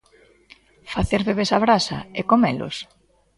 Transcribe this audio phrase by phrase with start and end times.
[0.93, 2.75] Facer bebés á brasa e comelos?